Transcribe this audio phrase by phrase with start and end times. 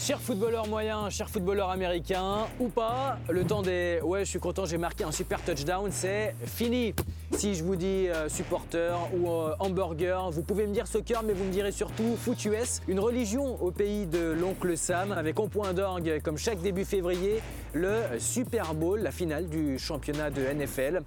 [0.00, 4.64] Cher footballeur moyen, cher footballeur américain ou pas, le temps des ouais, je suis content,
[4.64, 6.94] j'ai marqué un super touchdown, c'est fini.
[7.32, 11.32] Si je vous dis euh, supporter ou euh, hamburger, vous pouvez me dire soccer, mais
[11.32, 15.48] vous me direz surtout foot US, une religion au pays de l'oncle Sam, avec en
[15.48, 17.42] point d'orgue, comme chaque début février,
[17.74, 21.02] le Super Bowl, la finale du championnat de NFL.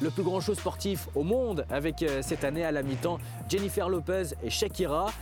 [0.00, 3.18] Le plus grand show sportif au monde avec euh, cette année à la mi-temps
[3.48, 5.12] Jennifer Lopez et Shakira.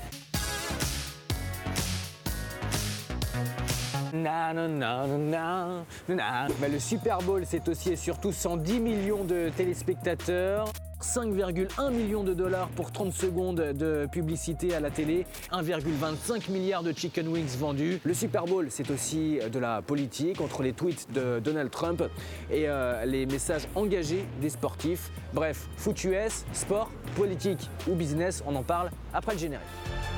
[6.68, 10.73] le Super Bowl, c'est aussi et surtout 110 millions de téléspectateurs.
[11.04, 16.92] 5,1 millions de dollars pour 30 secondes de publicité à la télé, 1,25 milliard de
[16.92, 18.00] chicken wings vendus.
[18.04, 22.02] Le Super Bowl, c'est aussi de la politique entre les tweets de Donald Trump
[22.50, 25.10] et euh, les messages engagés des sportifs.
[25.34, 30.13] Bref, foot US, sport, politique ou business, on en parle après le générique.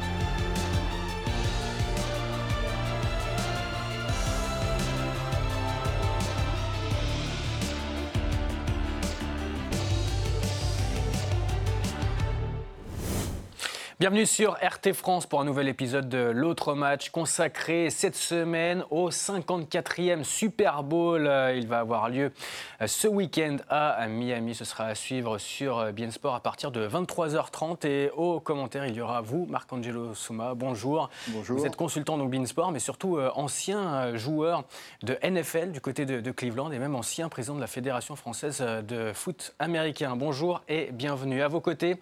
[13.99, 19.09] Bienvenue sur RT France pour un nouvel épisode de l'autre match consacré cette semaine au
[19.09, 21.23] 54e Super Bowl.
[21.57, 22.31] Il va avoir lieu
[22.83, 24.55] euh, ce week-end à Miami.
[24.55, 27.87] Ce sera à suivre sur euh, Bien Sport à partir de 23h30.
[27.87, 30.53] Et au commentaire, il y aura vous, Marc-Angelo Souma.
[30.55, 31.09] Bonjour.
[31.29, 31.59] Bonjour.
[31.59, 34.65] Vous êtes consultant dans Sport, mais surtout euh, ancien joueur
[35.05, 39.15] de NFL du côté de, Cleveland et même ancien président de la Fédération française de
[39.15, 40.17] foot américain.
[40.17, 41.41] Bonjour et bienvenue.
[41.41, 41.97] À vos côtés,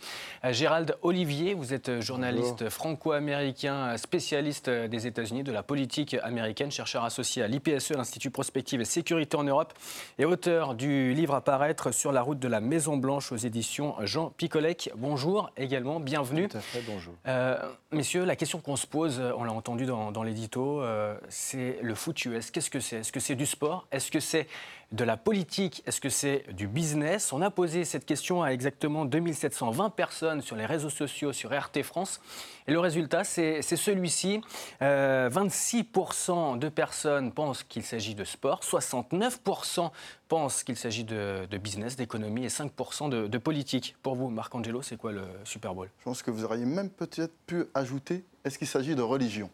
[0.50, 1.54] Gérald Olivier.
[1.54, 7.90] Vous êtes journaliste franco-américain, spécialiste des États-Unis, de la politique américaine, chercheur associé à l'IPSE,
[7.90, 9.72] l'Institut Prospective et Sécurité en Europe,
[10.18, 13.94] et auteur du livre à paraître sur la route de la Maison Blanche aux éditions
[14.02, 14.90] Jean Picolec.
[14.96, 16.48] Bonjour également, bienvenue.
[16.48, 17.14] Tout à fait, bonjour.
[17.26, 17.56] Euh,
[17.92, 22.24] messieurs, la question qu'on se pose, on l'a entendu dans, l'édito, euh, c'est le foot
[22.24, 22.50] US.
[22.50, 22.98] Qu'est-ce que c'est?
[22.98, 23.86] Est-ce que c'est du sport?
[23.92, 24.46] Est-ce que c'est
[24.94, 27.32] de la politique Est-ce que c'est du business?
[27.32, 31.82] On a posé cette question à exactement 2720 personnes sur les réseaux sociaux, sur RT
[31.82, 32.20] France.
[32.66, 34.40] Et le résultat, c'est celui-ci.
[34.80, 39.90] 26% euh, de personnes pensent qu'il s'agit de sport, 69%
[40.28, 43.96] pensent qu'il s'agit de, business, d'économie et 5% de, de, politique.
[44.02, 45.90] Pour vous, Marc-Angelo, c'est quoi le Super Bowl?
[45.98, 49.50] Je pense que vous auriez même peut-être pu ajouter, est-ce qu'il s'agit de religion?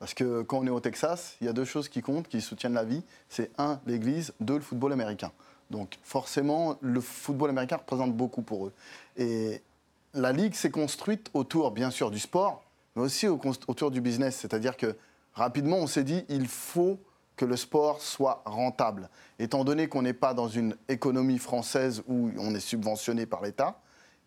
[0.00, 2.40] Parce que quand on est au Texas, il y a deux choses qui comptent, qui
[2.40, 3.02] soutiennent la vie.
[3.28, 5.30] C'est un, l'Église, deux, le football américain.
[5.70, 8.72] Donc forcément, le football américain représente beaucoup pour eux.
[9.18, 9.60] Et
[10.14, 12.64] la Ligue s'est construite autour, bien sûr, du sport,
[12.96, 14.36] mais aussi autour du business.
[14.36, 14.96] C'est-à-dire que
[15.34, 16.98] rapidement, on s'est dit, il faut
[17.36, 19.10] que le sport soit rentable.
[19.38, 23.78] Étant donné qu'on n'est pas dans une économie française où on est subventionné par l'État,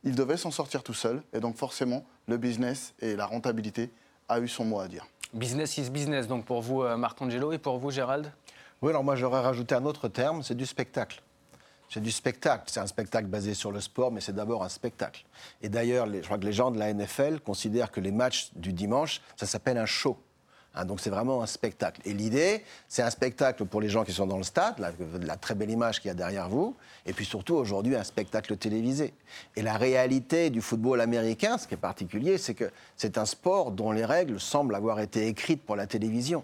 [0.04, 1.24] il devait s'en sortir tout seul.
[1.34, 3.90] Et donc forcément, le business et la rentabilité
[4.30, 5.08] a eu son mot à dire.
[5.34, 8.32] Business is business, donc pour vous, euh, Marc-Angelo, et pour vous, Gérald?
[8.84, 11.24] Oui, alors moi j'aurais rajouté un autre terme, c'est du spectacle.
[11.90, 12.64] C'est du spectacle.
[12.68, 15.24] C'est un spectacle basé sur le sport, mais c'est d'abord un spectacle.
[15.62, 18.74] Et d'ailleurs, je crois que les gens de la NFL considèrent que les matchs du
[18.74, 20.18] dimanche, ça s'appelle un show.
[20.76, 22.02] Hein, donc c'est vraiment un spectacle.
[22.06, 24.76] Et l'idée, c'est un spectacle pour les gens qui sont dans le stade,
[25.22, 26.76] la, très belle image qu'il y a derrière vous,
[27.06, 29.14] et puis surtout aujourd'hui un spectacle télévisé.
[29.56, 33.72] Et la réalité du football américain, ce qui est particulier, c'est que c'est un sport
[33.72, 36.44] dont les règles semblent avoir été écrites pour la télévision.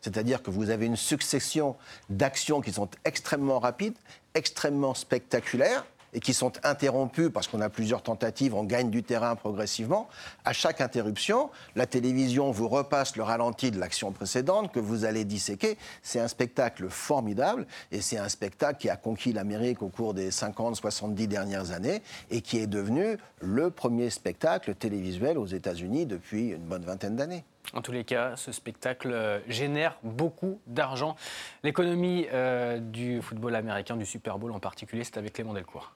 [0.00, 1.76] C'est-à-dire que vous avez une succession
[2.08, 3.96] d'actions qui sont extrêmement rapides,
[4.34, 9.36] extrêmement spectaculaires, et qui sont interrompus parce qu'on a plusieurs tentatives, on gagne du terrain
[9.36, 10.08] progressivement.
[10.44, 15.24] À chaque interruption, la télévision vous repasse le ralenti de l'action précédente que vous allez
[15.24, 15.76] disséquer.
[16.02, 20.30] C'est un spectacle formidable et c'est un spectacle qui a conquis l'Amérique au cours des
[20.30, 26.64] 50-70 dernières années et qui est devenu le premier spectacle télévisuel aux États-Unis depuis une
[26.64, 27.44] bonne vingtaine d'années.
[27.74, 31.16] En tous les cas, ce spectacle euh, génère beaucoup d'argent.
[31.62, 35.94] L'économie euh, du football américain, du Super Bowl en particulier, c'est avec Clément Delcourt.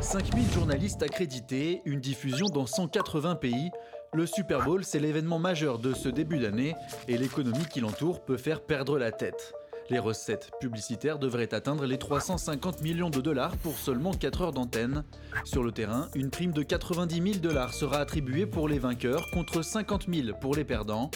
[0.00, 3.70] 5000 journalistes accrédités, une diffusion dans 180 pays.
[4.12, 6.76] Le Super Bowl, c'est l'événement majeur de ce début d'année
[7.08, 9.54] et l'économie qui l'entoure peut faire perdre la tête.
[9.90, 15.04] Les recettes publicitaires devraient atteindre les 350 millions de dollars pour seulement 4 heures d'antenne.
[15.44, 19.60] Sur le terrain, une prime de 90 000 dollars sera attribuée pour les vainqueurs contre
[19.60, 21.10] 50 000 pour les perdants.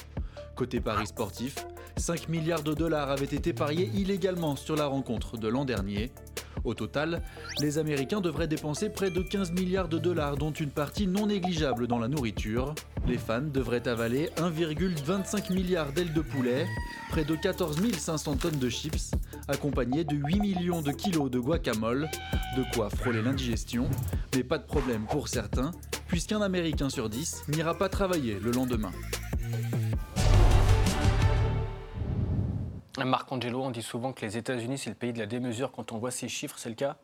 [0.54, 1.66] Côté paris sportif,
[1.96, 6.12] 5 milliards de dollars avaient été pariés illégalement sur la rencontre de l'an dernier.
[6.64, 7.22] Au total,
[7.60, 11.86] les Américains devraient dépenser près de 15 milliards de dollars, dont une partie non négligeable
[11.86, 12.74] dans la nourriture.
[13.06, 16.66] Les fans devraient avaler 1,25 milliard d'ailes de poulet,
[17.10, 19.12] près de 14 500 tonnes de chips,
[19.48, 22.08] accompagnés de 8 millions de kilos de guacamole,
[22.56, 23.88] de quoi frôler l'indigestion,
[24.34, 25.70] mais pas de problème pour certains,
[26.06, 28.92] puisqu'un Américain sur 10 n'ira pas travailler le lendemain.
[33.04, 35.72] Marc Angelo, on dit souvent que les États-Unis, c'est le pays de la démesure.
[35.72, 36.96] Quand on voit ces chiffres, c'est le cas?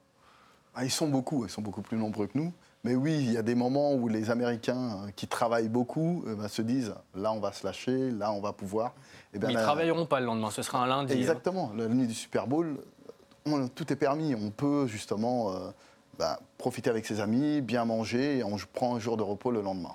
[0.74, 2.52] Ah, Ils sont beaucoup, ils sont beaucoup plus nombreux que nous.
[2.84, 6.34] Mais oui, il y a des moments où les Américains euh, qui travaillent beaucoup euh,
[6.34, 8.92] bah, se disent là, on va se lâcher, là, on va pouvoir.
[9.32, 11.14] Eh ils ne travailleront pas le lendemain, ce sera un lundi.
[11.14, 11.16] Hein.
[11.16, 11.72] Exactement.
[11.74, 12.78] La nuit du Super Bowl,
[13.74, 14.34] tout est permis.
[14.34, 15.70] On peut justement euh,
[16.18, 19.62] bah, profiter avec ses amis, bien manger, et on prend un jour de repos le
[19.62, 19.94] lendemain.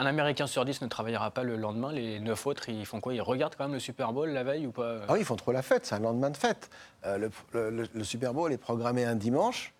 [0.00, 1.92] Un Américain sur 10 ne travaillera pas le lendemain.
[1.92, 3.14] Les neuf autres, ils font quoi?
[3.14, 5.00] Ils regardent quand même le Super Bowl la veille ou pas?
[5.08, 5.86] Ah oui, ils font trop la fête.
[5.86, 6.70] C'est un lendemain de fête.
[7.04, 9.74] Euh, le, Super Bowl est programmé un dimanche.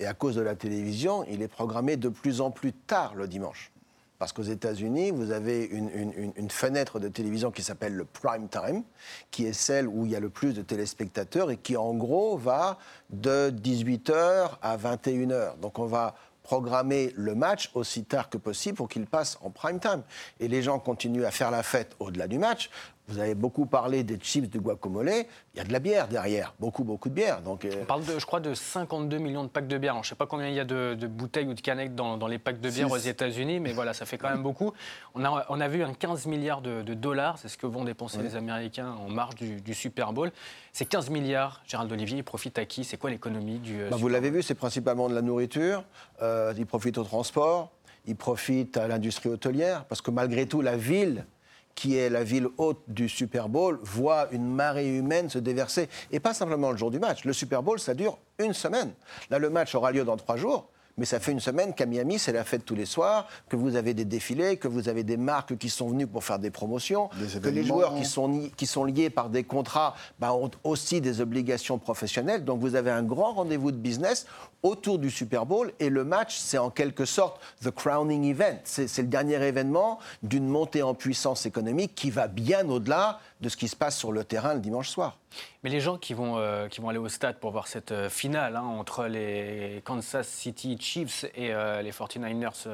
[0.00, 3.28] Et à cause de la télévision, il est programmé de plus en plus tard le
[3.28, 3.70] dimanche.
[4.18, 8.82] Parce qu'aux États-Unis, vous avez une, une, fenêtre de télévision qui s'appelle le prime time,
[9.30, 12.36] qui est celle où il y a le plus de téléspectateurs et qui, en gros,
[12.36, 12.78] va
[13.10, 15.58] de 18h à 21h.
[15.60, 16.16] Donc on va
[16.48, 20.00] programmer le match aussi tard que possible pour qu'il passe en prime time.
[20.40, 22.70] Et les gens continuent à faire la fête au-delà du match.
[23.08, 25.10] Vous avez beaucoup parlé des chips de guacamole.
[25.54, 27.40] Il y a de la bière derrière, beaucoup, beaucoup de bière.
[27.40, 29.94] Donc, euh, On parle, de, je crois, de 52 millions de packs de bière.
[29.94, 32.38] je ne sais pas combien il y a de, bouteilles ou de canettes dans, les
[32.38, 34.72] packs de bière aux États-Unis, mais voilà, ça fait quand même beaucoup.
[35.14, 38.22] On a, on a vu un 15 milliards de, dollars, c'est ce que vont dépenser
[38.22, 40.30] les Américains en marge du, Super Bowl.
[40.72, 42.84] Ces 15 milliards, Gérald Olivier, ils profitent à qui?
[42.84, 43.80] C'est quoi l'économie du.
[43.80, 45.84] Euh, bah, vous l'avez vu, c'est principalement de la nourriture.
[46.20, 47.70] Euh, ils profitent au transport,
[48.06, 51.24] ils profitent à l'industrie hôtelière, parce que malgré tout, la ville
[51.74, 55.88] qui est la ville haute du Super Bowl, voit une marée humaine se déverser.
[56.10, 57.24] Et pas simplement le jour du match.
[57.24, 58.92] Le Super Bowl, ça dure une semaine.
[59.30, 60.68] Là, le match aura lieu dans trois jours.
[60.98, 63.76] Mais ça fait une semaine qu'à Miami, c'est la fête tous les soirs, que vous
[63.76, 67.08] avez des défilés, que vous avez des marques qui sont venues pour faire des promotions,
[67.42, 71.20] que les joueurs qui sont, qui sont liés par des contrats bah, ont aussi des
[71.20, 72.44] obligations professionnelles.
[72.44, 74.26] Donc vous avez un grand rendez-vous de business
[74.62, 78.58] autour du Super Bowl et le match, c'est en quelque sorte the crowning event.
[78.64, 83.56] C'est le dernier événement d'une montée en puissance économique qui va bien au-delà de ce
[83.56, 85.16] qui se passe sur le terrain le dimanche soir.
[85.62, 88.08] Mais les gens qui vont, euh, qui vont aller au stade pour voir cette euh,
[88.08, 92.66] finale hein, entre les Kansas City Chiefs et euh, les 49ers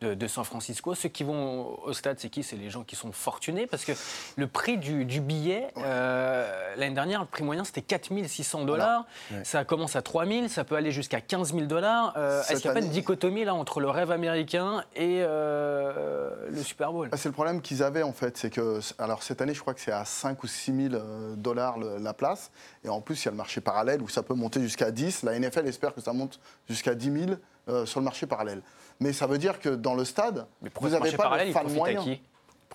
[0.00, 2.42] de, de, San Francisco, ceux qui vont au stade, c'est qui?
[2.42, 3.92] C'est les gens qui sont fortunés parce que
[4.36, 9.04] le prix du, du billet, l'année dernière, le prix moyen c'était 4600 dollars.
[9.44, 12.16] Ça commence à 3000, ça peut aller jusqu'à 15 000 dollars.
[12.16, 16.92] Est-ce qu'il n'y a pas de dichotomie là entre le rêve américain et le Super
[16.92, 17.08] Bowl?
[17.12, 18.36] Ah, C'est le problème qu'ils avaient en fait.
[18.36, 21.02] C'est que, alors cette année, je crois que c'est à 5 ou 6 000
[21.36, 22.50] dollars la place.
[22.84, 25.22] Et en plus, il y a le marché parallèle où ça peut monter jusqu'à 10.
[25.22, 28.62] La NFL espère que ça monte jusqu'à 10 000 euh, sur le marché parallèle.
[29.00, 30.46] Mais ça veut dire que dans le stade,
[30.80, 32.18] vous n'avez pas de fan moyen.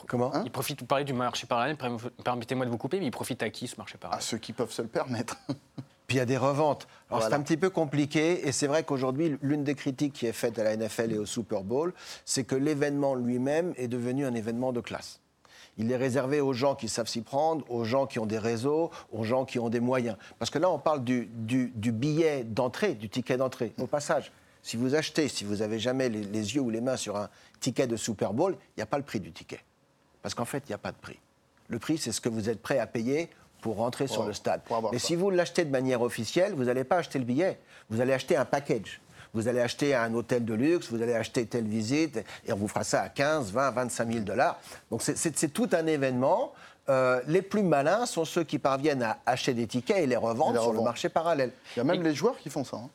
[0.08, 1.78] Comment hein Il profite, vous parlez du marché parallèle,
[2.24, 4.54] permettez-moi de vous couper, mais il profite à qui ce marché parallèle À ceux qui
[4.54, 5.38] peuvent se le permettre.
[6.08, 6.88] Puis il y a des reventes.
[7.10, 10.34] Alors c'est un petit peu compliqué, et c'est vrai qu'aujourd'hui, l'une des critiques qui est
[10.34, 11.94] faite à la NFL et au Super Bowl,
[12.26, 15.22] c'est que l'événement lui-même est devenu un événement de classe.
[15.78, 18.92] Il est réservé aux gens qui savent s'y prendre, aux gens qui ont des réseaux,
[19.12, 20.18] aux gens qui ont des moyens.
[20.38, 21.30] Parce que là, on parle du,
[21.76, 23.74] billet d'entrée, du ticket d'entrée.
[23.80, 24.32] Au passage,
[24.64, 27.30] si vous achetez, si vous n'avez jamais les, yeux ou les mains sur un
[27.60, 29.60] ticket de Super Bowl, il n'y a pas le prix du ticket.
[30.22, 31.20] Parce qu'en fait, il n'y a pas de prix.
[31.68, 33.30] Le prix, c'est ce que vous êtes prêt à payer
[33.62, 34.62] pour rentrer sur le stade.
[34.92, 37.60] Mais si vous l'achetez de manière officielle, vous n'allez pas acheter le billet.
[37.90, 39.00] Vous allez acheter un package
[39.34, 42.68] vous allez acheter un hôtel de luxe, vous allez acheter telle visite, et on vous
[42.68, 44.60] fera ça à 15, 20, 25 000 dollars.
[44.92, 46.54] Donc c'est tout un événement.
[46.90, 50.62] Euh, les plus malins sont ceux qui parviennent à acheter des tickets et les revendre
[50.62, 51.52] sur le marché parallèle.
[51.76, 52.78] Il y a même les joueurs qui font ça.
[52.78, 52.90] Hein.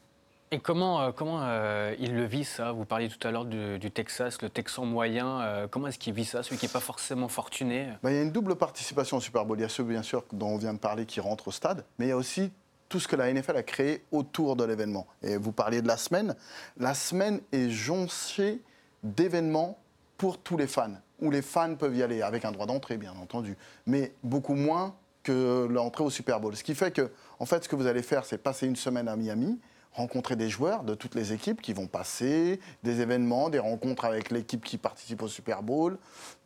[0.50, 2.72] Et comment, euh, comment euh, il le vit ça?
[2.72, 5.68] Vous parliez tout à l'heure du, Texas, le Texan moyen.
[5.70, 7.88] comment est-ce qu'il vit ça, celui qui n'est pas forcément fortuné?
[8.02, 9.58] Ben, Il y a une double participation au Super Bowl.
[9.58, 11.84] Il y a ceux, bien sûr, dont on vient de parler, qui rentrent au stade,
[11.98, 12.50] mais il y a aussi
[12.88, 15.06] tout ce que la NFL a créé autour de l'événement.
[15.22, 16.34] Et vous parliez de la semaine.
[16.78, 18.62] La semaine est jonchée
[19.02, 19.78] d'événements
[20.16, 23.14] pour tous les fans, où les fans peuvent y aller, avec un droit d'entrée, bien
[23.22, 26.56] entendu, mais beaucoup moins que l'entrée au Super Bowl.
[26.56, 29.08] Ce qui fait que, en fait, ce que vous allez faire, c'est passer une semaine
[29.08, 29.60] à Miami,
[29.98, 34.30] rencontrer des joueurs de toutes les équipes qui vont passer, des événements, des rencontres avec
[34.30, 35.98] l'équipe qui participe au Super Bowl,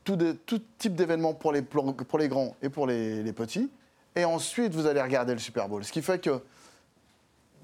[0.05, 0.19] tout,
[0.79, 3.71] type d'événements pour les, pour les grands et pour les petits
[4.17, 5.85] et ensuite vous allez regarder le Super Bowl.
[5.85, 6.43] Ce qui fait que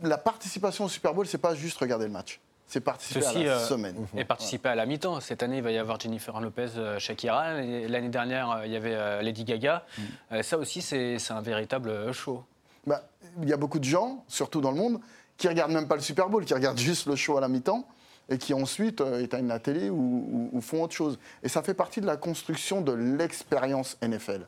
[0.03, 2.41] la participation au Super Bowl, c'est pas juste regarder le match.
[2.67, 4.07] C'est participer à la euh, semaine.
[4.15, 5.21] Et participer à la mi-temps.
[5.21, 7.55] Cette année, il va y avoir Jennifer Lopez, euh, Shakira.
[7.55, 9.87] L'année dernière, euh, il y avait Lady Gaga.
[10.31, 10.43] Mm.
[10.43, 12.45] ça aussi, c'est un véritable show.
[12.89, 13.09] Bah,
[13.43, 15.01] il y a beaucoup de gens, surtout dans le monde,
[15.37, 17.87] qui regardent même pas le Super Bowl, qui regardent juste le show à la mi-temps
[18.31, 21.19] et qui ensuite éteignent la télé ou, font autre chose.
[21.43, 24.47] Et ça fait partie de la construction de l'expérience NFL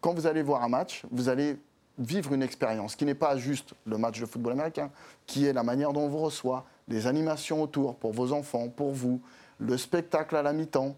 [0.00, 1.58] quand vous allez voir un match, vous allez
[1.98, 4.90] vivre une expérience qui n'est pas juste le match de football américain,
[5.26, 8.92] qui est la manière dont on vous reçoit, les animations autour pour vos enfants, pour
[8.92, 9.20] vous,
[9.58, 10.96] le spectacle à la mi-temps,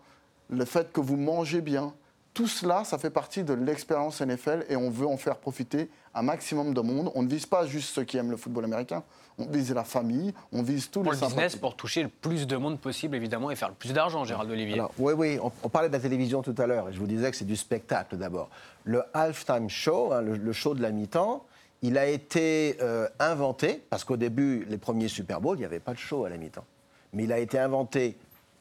[0.49, 1.93] le fait que vous mangez bien,
[2.37, 6.21] tout cela, ça fait partie de l'expérience NFL et on veut en faire profiter un
[6.21, 7.11] maximum de monde.
[7.15, 9.03] On ne vise pas juste ceux qui aiment le football américain,
[9.39, 12.47] on vise la famille, on vise tous pour les le business, pour toucher le plus
[12.47, 14.75] de monde possible, évidemment, et faire le plus d'argent, Gérald Olivier.
[14.75, 17.07] Alors, oui, oui, on, on parlait de la télévision tout à l'heure, et je vous
[17.07, 18.51] disais que c'est du spectacle d'abord.
[18.85, 21.43] Le halftime show, hein, le, le show de la mi-temps,
[21.81, 25.81] il a été euh, inventé, parce qu'au début, les premiers Super Bowl, il n'y avait
[25.81, 26.67] pas de show à la mi-temps.
[27.15, 28.19] Mais il a été inventé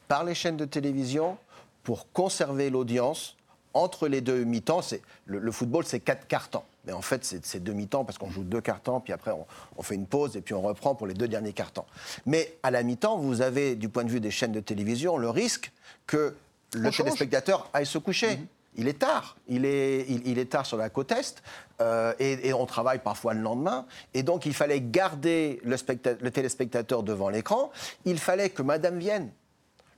[0.08, 1.36] par les chaînes de télévision
[1.82, 3.36] pour conserver l'audience
[3.76, 4.82] entre les deux mi-temps.
[4.82, 6.64] C'est- Le, le football, c'est quatre temps.
[6.86, 9.44] Mais en fait, c'est deux mi-temps parce qu'on joue deux temps, puis après, on,
[9.76, 11.86] on fait une pause et puis on reprend pour les deux derniers temps.
[12.26, 15.28] Mais à la mi-temps, vous avez, du point de vue des chaînes de télévision, le
[15.30, 15.72] risque
[16.06, 16.34] que
[16.74, 18.38] le téléspectateur aille se coucher.
[18.78, 19.36] Il est tard.
[19.48, 21.42] Il est, il, il est tard sur la côte Est.
[21.80, 23.86] euh, et, et on travaille parfois le lendemain.
[24.14, 27.72] Et donc, il fallait garder le téléspectateur devant l'écran.
[28.04, 29.30] Il fallait que madame vienne.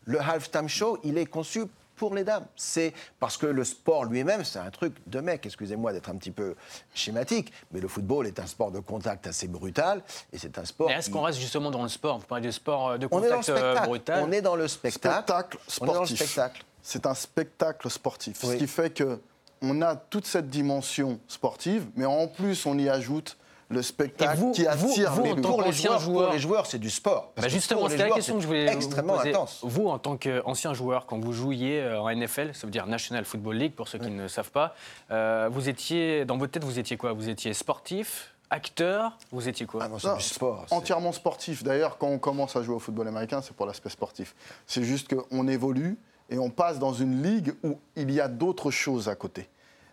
[0.04, 1.64] Le halftime show, il est conçu
[1.98, 2.46] pour les dames.
[2.56, 5.44] C'est parce que le sport lui-même, c'est un truc de mec.
[5.44, 6.54] Excusez-moi d'être un petit peu
[6.94, 10.02] schématique, mais le football est un sport de contact assez brutal.
[10.32, 10.88] Et c'est un sport.
[10.88, 12.18] Mais est-ce qu'on reste justement dans le sport?
[12.18, 13.88] Vous parlez de sport euh, de on est dans le contact euh, spectacle.
[13.88, 14.24] brutal.
[14.26, 15.24] On est dans le spectacle.
[15.24, 16.16] spectacle On est dans le sportif.
[16.16, 16.64] spectacle.
[16.82, 18.38] C'est un spectacle sportif.
[18.44, 18.52] Oui.
[18.52, 19.20] Ce qui fait que
[19.60, 23.36] on a toute cette dimension sportive, mais en plus, on y ajoute
[23.70, 26.78] le spectacle vous- qui attire vous, les Pour les, joueurs, joueur- pour les joueurs, c'est
[26.78, 27.32] du sport.
[27.34, 29.30] Parce Bah justement, c'était la question que je voulais vous extrêmement poser.
[29.30, 29.60] intense.
[29.62, 33.24] Vous, en tant qu'ancien joueur, quand vous jouiez euh, en NFL, ça veut dire National
[33.26, 34.74] Football League, pour ceux qui ne savent pas,
[35.10, 37.12] euh, vous étiez, dans votre tête, vous étiez quoi?
[37.12, 39.82] Vous étiez sportif, acteur, vous étiez quoi?
[39.84, 40.64] Ah non, c'est Non, du sport.
[40.70, 41.62] Entièrement sportif.
[41.62, 44.34] D'ailleurs, quand on commence à jouer au football américain, c'est pour l'aspect sportif.
[44.66, 45.98] C'est juste qu'on évolue
[46.30, 49.46] et on passe dans une ligue où il y a d'autres choses à côté.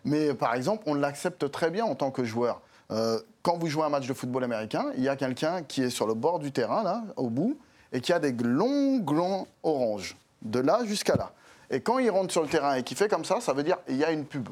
[0.04, 2.62] Mais par exemple, on l'accepte très bien en tant que joueur.
[2.90, 5.90] Euh, quand vous jouez un match de football américain, il y a quelqu'un qui est
[5.90, 7.58] sur le bord du terrain, là, au bout,
[7.92, 11.32] et qui a des longs glands orange, de là jusqu'à là.
[11.70, 13.78] Et quand il rentre sur le terrain et qu'il fait comme ça, ça veut dire
[13.84, 14.48] qu'il y a une pub.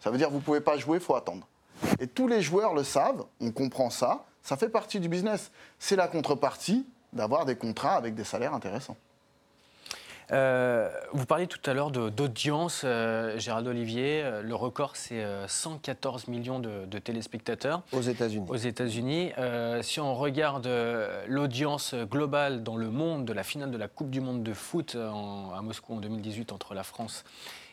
[0.00, 1.46] Ça veut dire vous ne pouvez pas jouer, il faut attendre.
[1.98, 5.50] Et tous les joueurs le savent, on comprend ça, ça fait partie du business.
[5.78, 8.96] C'est la contrepartie d'avoir des contrats avec des salaires intéressants.
[10.30, 14.20] Euh, vous parliez tout à l'heure d'audience, euh, Gérald Olivier.
[14.22, 18.46] Euh, Le record, c'est euh, 114 millions de, de téléspectateurs Aux États-Unis.
[18.48, 19.32] aux États-Unis.
[19.38, 23.88] Euh, si on regarde euh, l'audience globale dans le monde de la finale de la
[23.88, 27.24] Coupe du Monde de foot euh, en- à Moscou en 2018 entre la France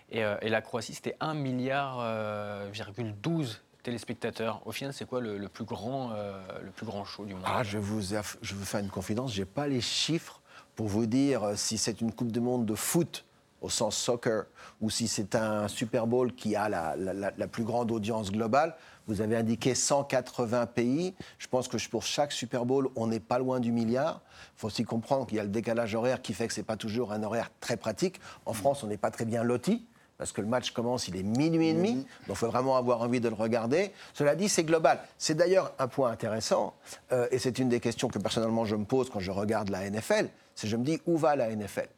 [0.09, 4.61] et, euh, et la Croatie, c'était 1 milliard, euh, virgule 12 téléspectateurs.
[4.65, 7.43] Au final, c'est quoi le, le plus grand, euh, le plus grand show du monde?
[7.45, 10.41] Ah, je vous, je vous fais une confidence, je n'ai pas les chiffres
[10.75, 13.25] pour vous dire si c'est une Coupe du Monde de foot
[13.61, 14.45] au sens soccer
[14.81, 18.75] ou si c'est un Super Bowl qui a la plus grande audience globale.
[19.07, 21.13] Vous avez indiqué 180 pays.
[21.37, 24.21] Je pense que pour chaque Super Bowl, on n'est pas loin du milliard.
[24.55, 26.65] Il faut aussi comprendre qu'il y a le décalage horaire qui fait que ce n'est
[26.65, 28.19] pas toujours un horaire très pratique.
[28.45, 29.85] En France, on n'est pas très bien loti.
[30.17, 33.01] Parce que le match commence, il est minuit et demi, donc il faut vraiment avoir
[33.01, 33.91] envie de le regarder.
[34.13, 34.99] Cela dit, c'est global.
[35.17, 36.73] C'est d'ailleurs un point intéressant,
[37.11, 39.89] euh, et c'est une des questions que personnellement je me pose quand je regarde la
[39.89, 41.89] NFL, c'est je me dis où va la NFL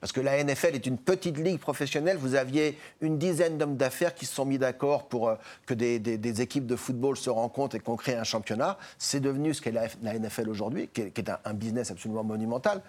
[0.00, 4.14] Parce que la NFL est une petite ligue professionnelle, vous aviez une dizaine d'hommes d'affaires
[4.14, 5.34] qui se sont mis d'accord pour euh,
[5.66, 8.78] que des, des- des équipes de football se rencontrent et qu'on crée un championnat.
[8.96, 12.24] C'est devenu ce qu'est la, NFL aujourd'hui, qui est, qui est un, un business absolument
[12.24, 12.80] monumental.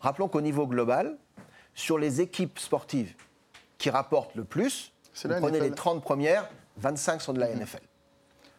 [0.00, 1.18] Rappelons qu'au niveau global,
[1.74, 3.12] sur les équipes sportives
[3.80, 4.92] qui rapportent le plus,
[5.24, 5.68] vous la prenez NFL.
[5.70, 7.80] les 30 premières, 25 sont de la NFL.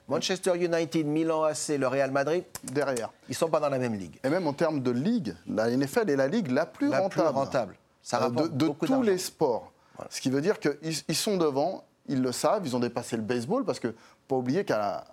[0.10, 3.10] Manchester United, Milan AC, le Real Madrid, Derrière.
[3.30, 4.20] ils ne sont pas dans la même ligue.
[4.24, 7.22] Et même en termes de ligue, la NFL est la ligue la plus La plus
[7.22, 7.38] rentable.
[7.38, 7.76] rentable.
[8.02, 9.72] Ça Euh, de rapporte de beaucoup tous les sports.
[10.10, 13.22] Ce qui veut dire qu'ils ils sont devant, ils le savent, ils ont dépassé le
[13.22, 13.94] baseball parce que
[14.28, 15.06] pas oublier qu'à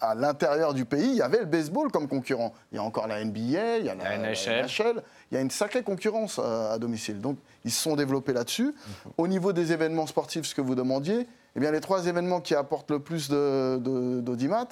[0.00, 2.52] à l'intérieur du pays, il y avait le baseball comme concurrent.
[2.72, 4.16] Il y a encore la NBA, il y a la,
[4.54, 5.02] La NHL.
[5.30, 7.20] Il y a une sacrée concurrence euh, à domicile.
[7.20, 8.74] Donc, ils se sont développés là-dessus.
[9.16, 11.26] Au niveau des événements sportifs, ce que vous demandiez,
[11.56, 14.68] eh bien, les trois événements qui apportent le plus de- de- d'audimat,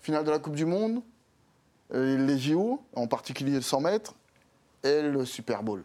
[0.00, 1.02] finale de la Coupe du Monde,
[1.94, 4.14] euh, les JO, en particulier le 100 mètres,
[4.84, 5.82] et le Super Bowl.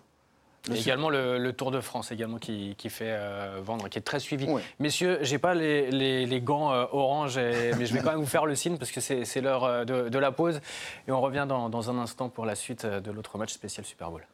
[0.73, 4.01] Et également le, le Tour de France également qui, qui fait euh, vendre, qui est
[4.01, 4.45] très suivi.
[4.49, 4.61] Oui.
[4.79, 8.19] Messieurs, j'ai pas les, les- les gants euh, orange, et- mais je vais quand même
[8.19, 10.61] vous faire le signe parce que c'est l'heure euh, de, de la pause
[11.07, 13.85] et on revient dans, dans un instant pour la suite euh, de l'autre match spécial
[13.85, 14.25] Super Bowl.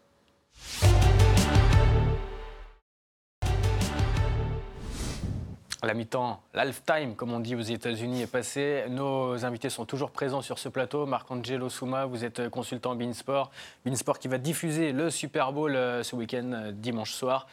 [5.83, 8.83] La mi-temps, l'half-time, comme on dit aux États-Unis, est passé.
[8.87, 11.07] Nos invités sont toujours présents sur ce plateau.
[11.07, 13.49] Marc-Angelo Souma, vous êtes consultant Beansport.
[13.83, 17.47] Beansport qui va diffuser le Super Bowl euh, ce week-end, euh, dimanche soir.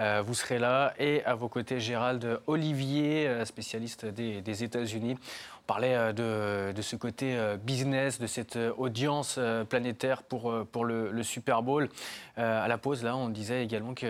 [0.00, 0.94] Euh, vous serez là.
[0.98, 5.18] Et à vos côtés, Gérald Olivier, spécialiste des, des États-Unis.
[5.66, 11.22] Parlait euh, de, ce côté euh, business, de cette euh, audience planétaire pour, pour le,
[11.22, 11.88] Super Bowl.
[12.36, 14.08] à la pause, là, on disait également qu'il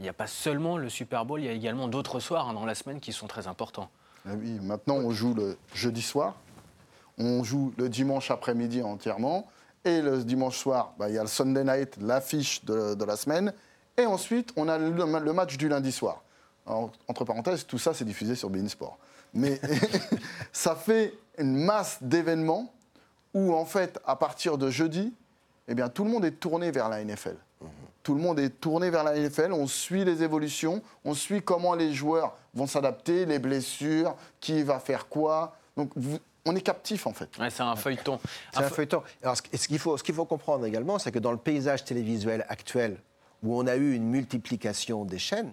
[0.00, 2.64] n'y a pas seulement le Super Bowl, il y a également d'autres soirs hein, dans
[2.64, 3.88] la semaine qui sont très importants.
[4.26, 6.34] Ah oui, maintenant on joue le jeudi soir,
[7.18, 9.46] on joue le dimanche après-midi entièrement,
[9.84, 13.52] et le dimanche soir, bah, il y a le Sunday Night, l'affiche de, la semaine,
[13.96, 16.22] et ensuite on a le, le match du lundi soir.
[16.66, 18.98] entre parenthèses, tout ça c'est diffusé sur Bein Sport.
[19.34, 19.60] Mais
[20.52, 22.72] ça fait une masse d'événements
[23.34, 25.12] où, en fait, à partir de jeudi,
[25.68, 27.36] eh bien, tout le monde est tourné vers la NFL.
[28.02, 31.74] Tout le monde est tourné vers la NFL, on suit les évolutions, on suit comment
[31.74, 35.56] les joueurs vont s'adapter, les blessures, qui va faire quoi.
[35.76, 35.90] Donc,
[36.44, 37.28] on est captif en fait.
[37.50, 38.20] c'est un feuilleton.
[38.52, 39.02] C'est un, feuilleton.
[39.22, 42.96] Alors, ce qu'il faut, faut, comprendre également, c'est que dans le paysage télévisuel actuel,
[43.42, 45.52] où on a eu une multiplication des chaînes,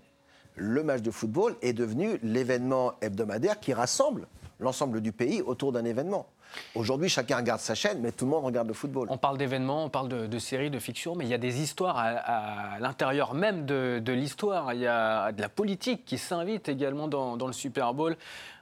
[0.55, 4.27] le match de football est devenu l'événement hebdomadaire qui rassemble
[4.59, 6.27] l'ensemble du pays autour d'un événement.
[6.75, 9.07] Aujourd'hui, chacun regarde sa chaîne, mais tout le monde regarde le football.
[9.09, 11.97] On parle d'événements, on parle de, séries, de fictions, mais il y a des histoires
[11.97, 14.73] à, l'intérieur même de, l'histoire.
[14.73, 18.15] Il y a de la politique qui s'invite également dans, le Super Bowl.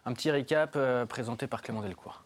[0.05, 2.23] Un petit récap euh, présenté par Clément Delcourt.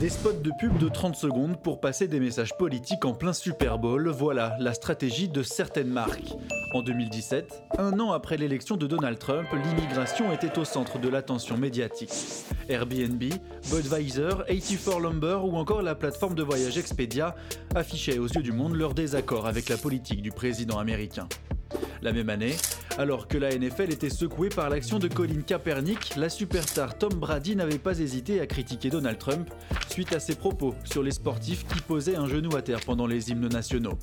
[0.00, 3.78] Des spots de pub de 30 secondes pour passer des messages politiques en plein Super
[3.78, 6.32] Bowl, voilà la stratégie de certaines marques.
[6.72, 11.58] En 2017, un an après l'élection de Donald Trump, l'immigration était au centre de l'attention
[11.58, 12.14] médiatique.
[12.70, 13.22] Airbnb,
[13.70, 17.34] Budweiser, 84 Lumber ou encore la plateforme de voyage Expedia
[17.74, 21.28] affichaient aux yeux du monde leur désaccord avec la politique du président américain.
[22.02, 22.56] La même année,
[22.98, 27.56] alors que la NFL était secouée par l'action de Colin Kaepernick, la superstar Tom Brady
[27.56, 29.50] n'avait pas hésité à critiquer Donald Trump
[29.90, 33.30] suite à ses propos sur les sportifs qui posaient un genou à terre pendant les
[33.30, 33.98] hymnes nationaux.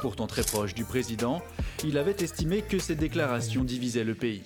[0.00, 1.42] Pourtant très proche du président,
[1.84, 4.42] il avait estimé que ces déclarations divisaient le pays.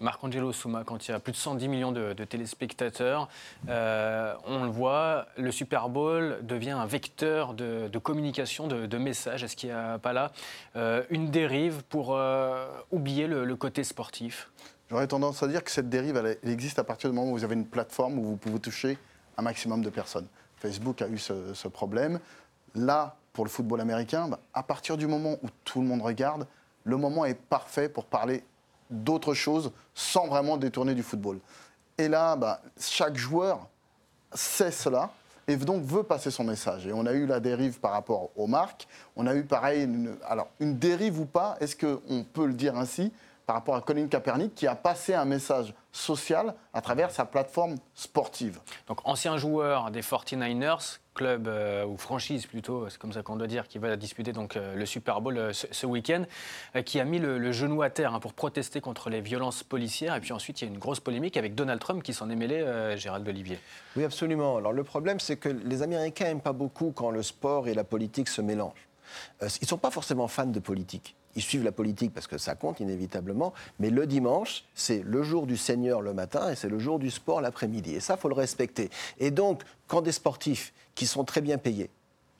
[0.00, 3.28] Marc-Angelo Souma, quand il y a plus de 110 millions de, téléspectateurs,
[3.68, 9.44] euh, on le voit, le Super Bowl devient un vecteur de, communication, de, messages.
[9.44, 10.32] Est-ce qu'il n'y a pas là
[10.76, 14.50] euh, une dérive pour euh, oublier le, côté sportif?
[14.90, 17.54] J'aurais tendance à dire que cette dérive, existe à partir du moment où vous avez
[17.54, 18.98] une plateforme où vous pouvez toucher
[19.36, 20.26] un maximum de personnes.
[20.56, 22.18] Facebook a eu ce, problème.
[22.74, 26.46] Là, pour le football américain, bah, à partir du moment où tout le monde regarde,
[26.84, 28.42] le moment est parfait pour parler
[28.90, 31.38] d'autres choses sans vraiment détourner du football.
[31.96, 33.66] Et là, bah, chaque joueur
[34.32, 35.10] sait cela
[35.48, 36.86] et donc veut passer son message.
[36.86, 38.86] Et on a eu la dérive par rapport aux marques.
[39.16, 42.76] On a eu pareil, une, alors une dérive ou pas, est-ce qu'on peut le dire
[42.76, 43.12] ainsi,
[43.48, 47.76] par rapport à Colin Kaepernick qui a passé un message social à travers sa plateforme
[47.94, 48.60] sportive.
[48.86, 53.48] Donc ancien joueur des 49ers, club euh, ou franchise plutôt, c'est comme ça qu'on doit
[53.48, 56.24] dire, qui va disputer donc euh, le Super Bowl euh, ce, week-end,
[56.84, 60.14] qui a mis le, genou à terre hein, pour protester contre les violences policières.
[60.14, 62.36] Et puis ensuite, il y a une grosse polémique avec Donald Trump qui s'en est
[62.36, 63.58] mêlé, Gérald Olivier.
[63.96, 64.58] Oui, absolument.
[64.58, 67.84] Alors le problème, c'est que les Américains n'aiment pas beaucoup quand le sport et la
[67.84, 68.88] politique se mélangent.
[69.42, 72.56] ils ne sont pas forcément fans de politique ils suivent la politique parce que ça
[72.56, 76.80] compte inévitablement, mais le dimanche, c'est le jour du Seigneur le matin et c'est le
[76.80, 77.94] jour du sport l'après-midi.
[77.94, 78.90] Et ça, faut le respecter.
[79.18, 81.90] Et donc, quand des sportifs qui sont très bien payés,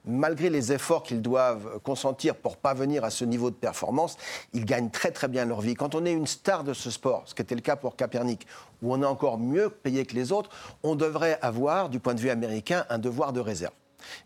[0.05, 4.17] malgré les efforts qu'ils doivent consentir pour parvenir à ce niveau de performance,
[4.53, 5.75] ils gagnent très très bien leur vie.
[5.75, 8.49] Quand on est une star de ce sport, ce qui était le cas pour Kaepernick,
[8.83, 10.51] où on est encore mieux payé que les autres,
[10.83, 13.75] on devrait avoir, du point de vue américain, un devoir de réserve.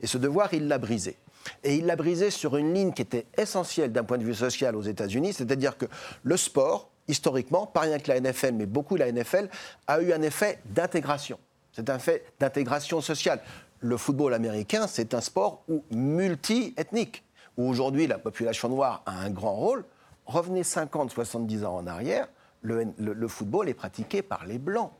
[0.00, 1.18] Et ce devoir, il l'a brisé.
[1.62, 4.74] Et il l'a brisé sur une ligne qui était essentielle d'un point de vue social
[4.76, 5.84] aux États-Unis, c'est-à-dire que
[6.22, 9.50] le sport, historiquement, pas rien que la NFL, mais beaucoup la NFL,
[9.88, 11.38] a eu un effet d'intégration.
[11.72, 13.40] C'est un fait d'intégration sociale.
[13.82, 17.24] Le football américain, c'est un sport multi-ethnique,
[17.56, 19.84] où aujourd'hui la population noire a un grand rôle.
[20.24, 22.28] Revenez 50, 70 ans en arrière,
[22.62, 24.92] le football est pratiqué par les blancs.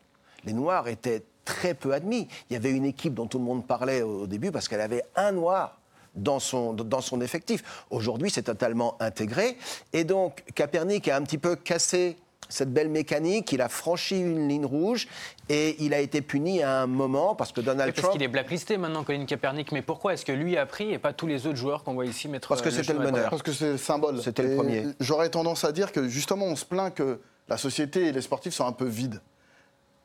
[0.45, 2.27] Les noirs étaient très peu admis.
[2.51, 5.05] Il y avait une équipe dont tout le monde parlait au début parce qu'elle avait
[5.15, 5.79] un noir
[6.15, 7.85] dans son, dans son effectif.
[7.91, 9.57] Aujourd'hui, c'est totalement intégré.
[9.93, 12.17] Et donc, Kaepernick a un petit peu cassé
[12.53, 15.09] cette belle mécanique, il a franchi une ligne rouge
[15.49, 18.03] et il a été puni à un moment parce que Donald Trump...
[18.03, 19.73] Parce qu'il est blacklisté maintenant, Colin Kaepernick.
[19.73, 22.05] Mais pourquoi est-ce que lui a pris et pas tous les autres joueurs qu'on voit
[22.05, 23.31] ici mettre Parce que c'était le meneur.
[23.31, 24.21] Parce que c'est le symbole.
[24.21, 24.85] C'était le premier.
[25.01, 28.55] J'aurais tendance à dire que justement, on se plaint que la société et les sportifs
[28.55, 29.21] sont un peu vides.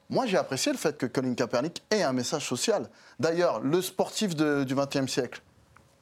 [0.10, 2.90] Moi, j'ai apprécié le fait que Colin Kaepernick ait un message social.
[3.20, 5.42] D'ailleurs, le sportif du XXe siècle,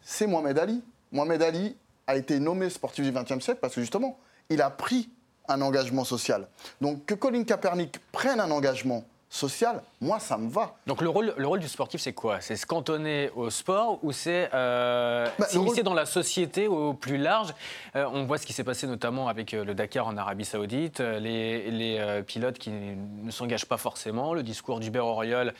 [0.01, 0.84] c'est Mohamed Ali.
[1.12, 5.10] Mohamed Ali a été nommé sportif du XXe siècle parce que justement, il a pris
[5.47, 6.47] un engagement social.
[6.81, 10.75] Donc que Colin Kaepernick prenne un engagement social, moi, ça me va.
[10.88, 12.39] Donc le rôle, le rôle du sportif, c'est quoi?
[12.39, 16.93] C'est se cantonner au sport ou c'est euh, Bah, s'immiscer rôle- dans la société au
[16.93, 17.53] plus large?
[17.97, 21.01] Euh, On voit ce qui s'est passé notamment avec euh, le Dakar en Arabie Saoudite,
[21.01, 25.53] euh, les, les, euh, pilotes qui ne s'engagent pas forcément, le discours d'Hubert Auriol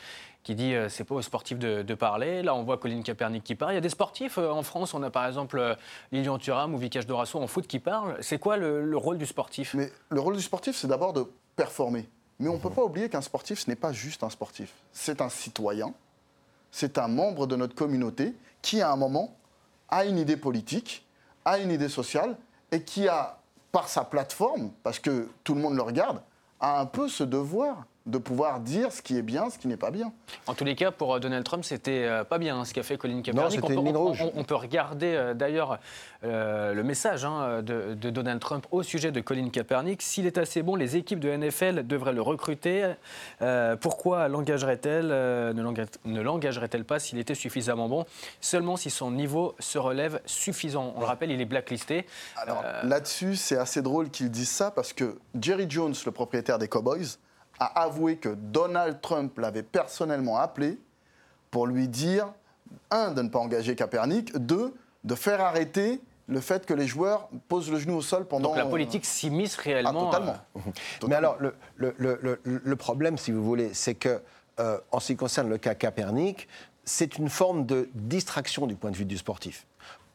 [0.46, 2.40] qui dit euh, c'est pas aux sportifs de, parler.
[2.44, 3.72] Là, on voit Colin Kaepernick qui parle.
[3.72, 4.94] Il y a des sportifs euh, en France.
[4.94, 5.74] On a par exemple euh,
[6.12, 8.16] Lilian Thuram ou Vikash Dorasso en foot qui parlent.
[8.20, 9.74] C'est quoi le, le rôle du sportif?
[9.74, 11.24] Mais le rôle du sportif, c'est d'abord de
[11.56, 12.08] performer.
[12.38, 14.72] Mais on ne peut pas oublier qu'un sportif, ce n'est pas juste un sportif.
[14.92, 15.92] C'est un citoyen,
[16.70, 18.32] c'est un membre de notre communauté
[18.62, 19.34] qui, à un moment,
[19.88, 21.04] a une idée politique,
[21.44, 22.36] a une idée sociale,
[22.70, 23.40] et qui a,
[23.72, 26.20] par sa plateforme, parce que tout le monde le regarde,
[26.60, 29.76] a un peu ce devoir de pouvoir dire ce qui est bien, ce qui n'est
[29.76, 30.12] pas bien.
[30.46, 32.82] En tous les cas, pour euh, Donald Trump, c'était euh, pas bien hein, ce qu'a
[32.84, 33.62] fait Colin Kaepernick.
[33.64, 34.22] on, peut, on- rouge.
[34.22, 35.78] on- on peut regarder euh, d'ailleurs
[36.24, 40.02] euh, le message hein, de, de Donald Trump au sujet de Colin Kaepernick.
[40.02, 42.92] S'il est assez bon, les équipes de NFL devraient le recruter.
[43.42, 48.04] Euh, pourquoi l'engagerait-elle euh, Ne l'enga- ne l'engagerait-elle pas s'il était suffisamment bon?
[48.40, 50.92] Seulement si son niveau se relève suffisant.
[50.96, 52.06] On le rappelle, il est blacklisté.
[52.36, 56.68] Alors là-dessus, c'est assez drôle qu'ils disent ça parce que Jerry Jones, le propriétaire des
[56.68, 57.18] Cowboys,
[57.58, 60.78] a avoué que Donald Trump l'avait personnellement appelé
[61.50, 62.32] pour lui dire,
[62.90, 67.28] un, de ne pas engager Kaepernick, deux, de faire arrêter le fait que les joueurs
[67.48, 68.48] posent le genou au sol pendant...
[68.48, 70.06] donc la politique s'immisce Ah, réellement.
[70.10, 70.36] totalement.
[70.56, 70.60] euh,
[71.08, 74.20] Mais alors, le, le- le- problème, si vous voulez, c'est que,
[74.58, 76.48] euh, en ce qui concerne le cas Kaepernick,
[76.84, 79.66] c'est une forme de distraction du point de vue du sportif.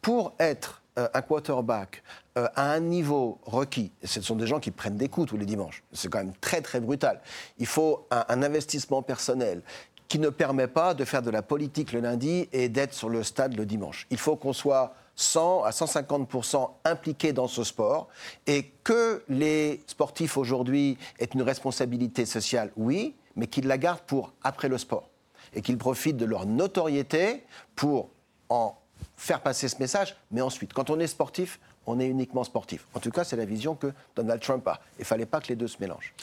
[0.02, 0.81] Pour être
[1.14, 2.04] un quarterback
[2.38, 5.46] euh, à un niveau requis, ce sont des gens qui prennent des coups tous les
[5.46, 7.22] dimanches, c'est quand même très très brutal.
[7.58, 9.62] Il faut un, un investissement personnel
[10.08, 13.24] qui ne permet pas de faire de la politique le lundi et d'être sur le
[13.24, 14.08] stade le dimanche.
[14.10, 18.08] Il faut qu'on soit 100 à 150% impliqués dans ce sport
[18.48, 24.34] et que les sportifs aujourd'hui aient une responsabilité sociale, oui, mais qu'ils la gardent pour
[24.44, 25.10] après le sport
[25.54, 27.44] et qu'ils profitent de leur notoriété
[27.76, 28.10] pour
[28.50, 28.76] en
[29.22, 32.86] faire passer ce message, mais ensuite, quand on est sportif, on est uniquement sportif.
[32.96, 34.80] En tout cas, c'est la vision que Donald Trump a.
[34.98, 36.14] Il ne fallait pas que les deux se mélangent.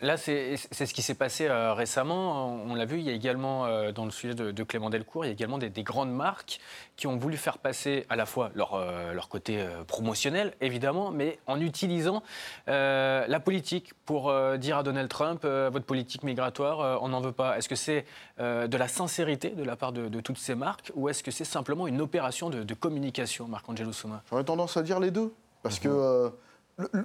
[0.00, 2.48] Là, c'est ce qui s'est passé euh, récemment.
[2.48, 4.90] On, on l'a vu, il y a également, euh, dans le sujet de, de Clément
[4.90, 6.60] Delcourt, il y a également des, des grandes marques
[6.96, 11.38] qui ont voulu faire passer à la fois leur, euh, leur côté promotionnel, évidemment, mais
[11.46, 12.22] en utilisant
[12.66, 17.58] la politique pour dire à Donald Trump, votre politique migratoire, on n'en veut pas.
[17.58, 18.04] Est-ce que c'est
[18.38, 21.44] de la sincérité de la part de, de toutes ces marques ou est-ce que c'est
[21.44, 25.32] simplement une opération de, de communication, Marc-Angelo Soma J'aurais tendance à dire les deux.
[25.62, 26.30] Parce que euh,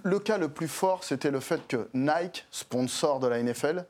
[0.04, 3.86] le, cas le plus fort, c'était le fait que Nike, sponsor de la NFL,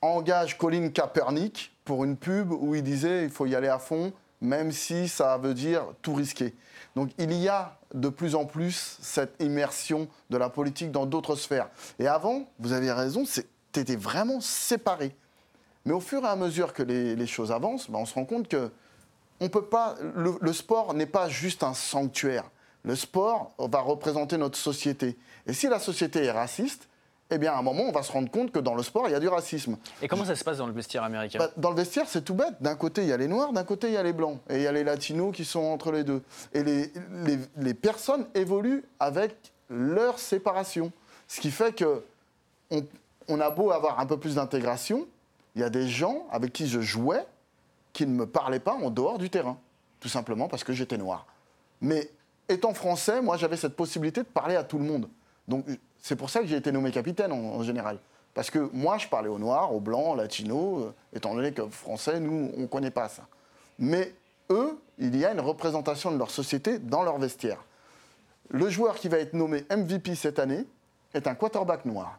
[0.00, 4.12] engage Colin Kaepernick pour une pub où il disait il faut y aller à fond,
[4.40, 6.54] même si ça veut dire tout risquer.
[6.94, 11.36] Donc il y a de plus en plus cette immersion de la politique dans d'autres
[11.36, 11.68] sphères.
[11.98, 15.14] Et avant, vous avez raison, c'était vraiment séparé.
[15.84, 18.48] Mais au fur et à mesure que les, choses avancent, ben, on se rend compte
[18.48, 18.70] que
[19.40, 22.50] on peut pas, le sport n'est pas juste un sanctuaire.
[22.84, 25.16] Le sport va représenter notre société.
[25.46, 26.88] Et si la société est raciste,
[27.30, 29.12] eh bien, à un moment, on va se rendre compte que dans le sport, il
[29.12, 29.76] y a du racisme.
[30.00, 31.38] Et comment ça se passe dans le vestiaire américain?
[31.38, 32.54] Bah, dans le vestiaire, c'est tout bête.
[32.60, 34.38] D'un côté, il y a les noirs, d'un côté, il y a les blancs.
[34.48, 36.22] Et il y a les latinos qui sont entre les deux.
[36.54, 36.90] Et les,
[37.26, 39.34] les- les personnes évoluent avec
[39.68, 40.90] leur séparation.
[41.26, 42.02] Ce qui fait que
[42.70, 42.82] on,
[43.28, 45.06] on a beau avoir un peu plus d'intégration,
[45.54, 47.26] il y a des gens avec qui je jouais
[47.92, 49.58] qui ne me parlaient pas en dehors du terrain.
[50.00, 51.26] Tout simplement parce que j'étais noir.
[51.82, 52.08] Mais
[52.48, 55.08] étant français, moi, j'avais cette possibilité de parler à tout le monde.
[55.46, 55.64] Donc,
[56.00, 57.98] c'est pour ça que j'ai été nommé capitaine en, général.
[58.34, 61.66] Parce que moi, je parlais aux noirs, aux blancs, aux latinos, euh, étant donné que
[61.68, 63.26] français, nous, on ne connaît pas ça.
[63.78, 64.14] Mais
[64.50, 67.64] eux, il y a une représentation de leur société dans leur vestiaire.
[68.50, 70.64] Le joueur qui va être nommé MVP cette année
[71.14, 72.18] est un quarterback noir.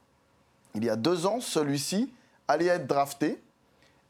[0.76, 2.14] Il y a deux ans, celui-ci
[2.48, 3.42] allait être drafté.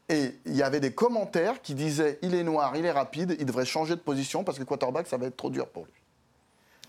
[0.08, 3.46] Et il y avait des commentaires qui disaient il est noir, il est rapide, il
[3.46, 5.92] devrait changer de position parce que quarterback, ça va être trop dur pour lui.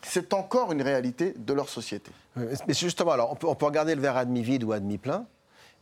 [0.04, 2.12] C'est encore une réalité de leur société.
[2.36, 5.26] Mais justement, alors, on peut, regarder le verre à demi vide ou à demi plein.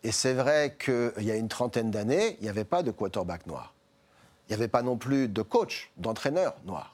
[0.03, 3.45] Et c'est vrai qu'il y a une trentaine d'années, il n'y avait pas de quarterback
[3.47, 3.73] noir.
[4.47, 6.93] Il n'y avait pas non plus de coach, d'entraîneur noir.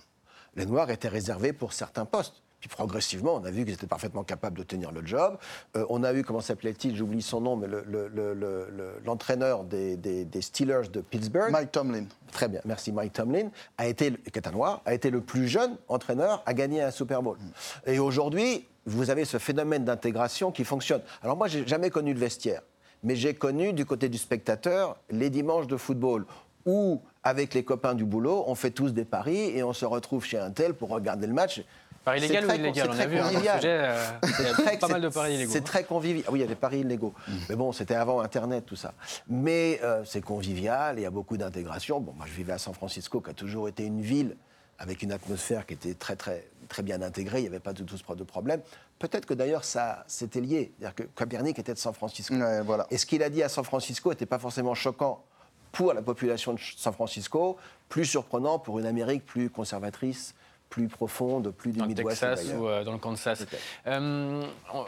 [0.55, 2.41] Les noirs étaient réservés pour certains postes.
[2.69, 5.37] Progressivement, on a vu qu'ils étaient parfaitement capables de tenir le job.
[5.75, 9.01] Euh, on a eu, comment s'appelait-il, j'oublie son nom, mais le- le- le- le- le-
[9.05, 11.51] l'entraîneur des, des- des Steelers de Pittsburgh.
[11.51, 12.05] Mike Tomlin.
[12.31, 12.91] Très bien, merci.
[12.91, 16.53] Mike Tomlin, a été, qui est un noir, a été le plus jeune entraîneur à
[16.53, 17.37] gagner un Super Bowl.
[17.85, 21.01] Et aujourd'hui, vous avez ce phénomène d'intégration qui fonctionne.
[21.23, 22.61] Alors moi, j'ai jamais connu le vestiaire,
[23.03, 26.25] mais j'ai connu du côté du spectateur les dimanches de football
[26.67, 30.25] où, avec les copains du boulot, on fait tous des paris et on se retrouve
[30.25, 31.63] chez un tel pour regarder le match.
[32.05, 33.57] Paris illégal ou illégal c'est On a vu, convivial.
[33.59, 34.05] sujet, euh,
[34.39, 35.51] il y a pas mal de paris illégaux.
[35.51, 35.63] C'est hein.
[35.63, 36.23] très convivial.
[36.31, 37.13] Oui, il y a des paris illégaux.
[37.49, 38.93] Mais bon, c'était avant Internet, tout ça.
[39.27, 41.99] Mais euh, c'est convivial, il y a beaucoup d'intégration.
[41.99, 44.37] Bon, moi, je vivais à San Francisco, qui a toujours été une ville
[44.77, 47.39] avec une atmosphère qui était très, très, très bien intégrée.
[47.39, 48.61] Il n'y avait pas du tout ce pro- de problème.
[48.99, 50.73] Peut-être que d'ailleurs, ça c'était lié.
[50.77, 52.35] C'est-à-dire que Kaepernick était de San Francisco.
[52.35, 52.85] Ouais, voilà.
[52.91, 55.23] Et ce qu'il a dit à San Francisco n'était pas forcément choquant
[55.71, 57.57] pour la population de San Francisco,
[57.89, 60.33] plus surprenant pour une Amérique plus conservatrice,
[60.69, 61.93] plus profonde, plus du dans le.
[61.93, 63.45] Texas ou euh, dans le Kansas.
[63.87, 64.43] Euh,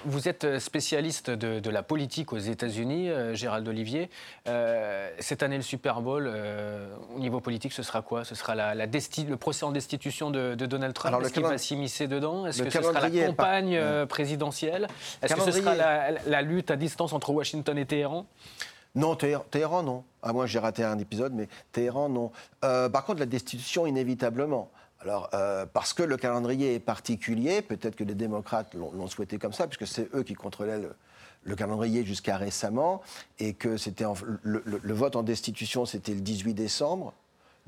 [0.05, 4.09] vous êtes spécialiste de, de la politique aux États-Unis, euh, Gérald Olivier.
[4.47, 8.25] Euh, cette année, le Super Bowl, euh, au niveau politique, ce sera quoi?
[8.25, 11.13] Ce sera la, la desti- le procès en destitution de, de Donald Trump.
[11.13, 12.45] Alors, Est-ce qu'il va s'immiscer dedans?
[12.47, 14.87] Est-ce que ce sera la pas- campagne euh, présidentielle?
[15.21, 18.25] Est-ce que ce sera la, la lutte à distance entre Washington et Téhéran?
[18.97, 20.03] Non, Téhéran, non.
[20.23, 22.31] À moins que j'ai raté un épisode, mais Téhéran, non.
[22.65, 24.71] Euh, par contre, la destitution, inévitablement.
[24.99, 29.53] Alors, euh, parce que le calendrier est particulier, peut-être que les démocrates l'ont souhaité comme
[29.53, 30.95] ça, puisque c'est eux qui contrôlaient le,
[31.43, 33.01] le calendrier jusqu'à récemment,
[33.37, 34.05] et que c'était
[34.41, 37.13] le vote en destitution, c'était le 18 décembre.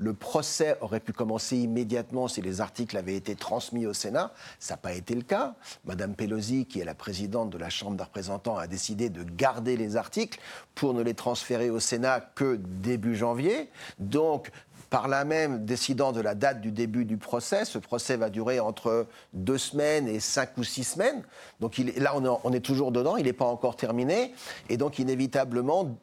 [0.00, 4.32] Le procès aurait pu commencer immédiatement si les articles avaient été transmis au Sénat.
[4.58, 5.54] Ça n'a pas été le cas.
[5.84, 9.76] Madame Pelosi, qui est la présidente de la Chambre des représentants, a décidé de garder
[9.76, 10.40] les articles
[10.74, 13.68] pour ne les transférer au Sénat que début janvier.
[13.98, 14.50] Donc,
[14.88, 18.58] par là même, décidant de la date du début du procès, ce procès va durer
[18.58, 21.22] entre deux semaines et cinq ou six semaines.
[21.60, 24.32] Donc là, on est, on est toujours dedans, il n'est pas encore terminé.
[24.70, 25.94] Et donc, inévitablement,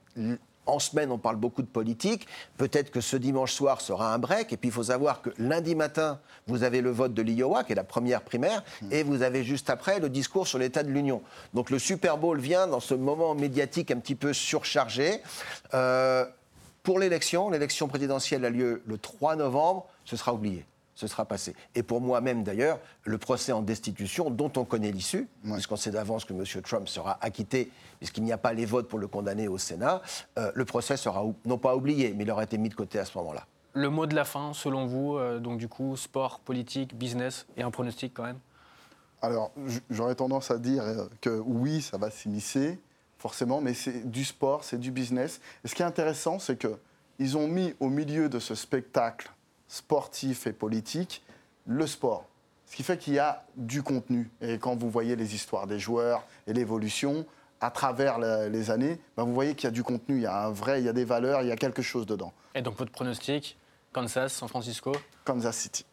[0.67, 2.27] en semaine, on parle beaucoup de politique.
[2.57, 4.53] Peut-être que ce dimanche soir sera un break.
[4.53, 7.71] Et puis, il faut savoir que lundi matin, vous avez le vote de l'Iowa, qui
[7.71, 11.21] est la première primaire, et vous avez juste après le discours sur l'état de l'Union.
[11.53, 15.21] Donc, le Super Bowl vient dans ce moment médiatique un petit peu surchargé.
[15.73, 16.25] Euh,
[16.83, 20.65] pour l'élection, l'élection présidentielle a lieu le 3 novembre, ce sera oublié.
[20.97, 21.55] Ce sera passé.
[21.75, 26.25] Et pour moi-même, d'ailleurs, le procès en destitution, dont on connaît l'issue, puisqu'on sait d'avance
[26.25, 26.43] que M.
[26.63, 30.01] Trump sera acquitté, puisqu'il n'y a pas les votes pour le condamner au Sénat,
[30.39, 32.97] euh, le procès sera, ou- non pas oublié, mais il aura été mis de côté
[32.97, 33.45] à ce moment-là.
[33.73, 37.61] Le mot de la fin, selon vous, euh, donc du coup, sport, politique, business et
[37.61, 38.39] un pronostic quand même?
[39.21, 39.51] Alors,
[39.91, 42.79] j'aurais tendance à dire euh, que oui, ça va s'immiscer,
[43.19, 45.41] forcément, mais c'est du sport, c'est du business.
[45.63, 49.29] Et ce qui est intéressant, c'est qu'ils ont mis au milieu de ce spectacle
[49.67, 51.23] sportif et politique
[51.65, 52.25] le sport.
[52.65, 54.29] Ce qui fait qu'il y a du contenu.
[54.41, 57.25] Et quand vous voyez les histoires des joueurs et l'évolution
[57.61, 60.45] à travers les années, ben vous voyez qu'il y a du contenu, il y a
[60.45, 62.33] un vrai, il y a des valeurs, il y a quelque chose dedans.
[62.53, 63.57] Et donc votre pronostic
[63.93, 64.91] Kansas, San Francisco?
[65.23, 65.85] Kansas City.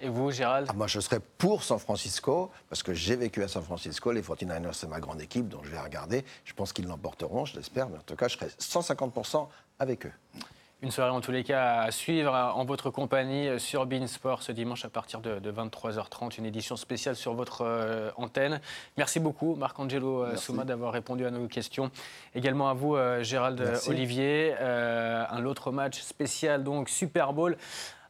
[0.00, 0.66] Et vous, Gérald?
[0.68, 4.10] Ah, moi, je serais pour San Francisco, parce que j'ai vécu à San Francisco.
[4.10, 6.24] Les 49ers, c'est ma grande équipe, donc je vais regarder.
[6.44, 9.46] Je pense qu'ils l'emporteront, je l'espère, mais en tout cas, je serai 150%
[9.78, 10.12] avec eux.
[10.84, 14.84] Une soirée en tous les cas à suivre en votre compagnie sur Beansport ce dimanche
[14.84, 18.60] à partir de, de 23h30, une édition spéciale sur votre euh, antenne.
[18.98, 20.36] Merci beaucoup Marc-Angelo euh.
[20.36, 21.90] Souma d'avoir répondu à nos questions.
[22.34, 23.88] Également à vous euh, Gérald Merci.
[23.88, 24.54] Olivier.
[24.60, 27.56] Un autre match spécial donc Super Bowl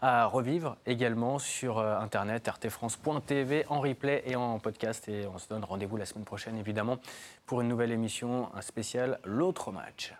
[0.02, 5.62] à revivre également sur internet rtfrance.tv en replay et en podcast et on se donne
[5.62, 6.98] rendez-vous la semaine prochaine évidemment
[7.46, 10.12] pour une nouvelle émission un spécial l'autre match.